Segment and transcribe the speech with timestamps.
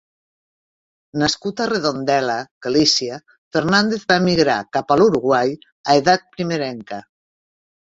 [1.23, 3.19] Nascut a Redondela, Galícia,
[3.57, 5.55] Fernández va emigrar cap a l'Uruguai
[5.95, 7.03] a edat primerenca.